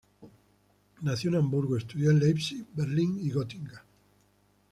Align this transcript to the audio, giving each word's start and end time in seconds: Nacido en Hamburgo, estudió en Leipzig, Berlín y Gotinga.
Nacido 1.03 1.33
en 1.37 1.45
Hamburgo, 1.45 1.77
estudió 1.77 2.09
en 2.09 2.17
Leipzig, 2.17 2.65
Berlín 2.73 3.19
y 3.21 3.29
Gotinga. 3.29 3.83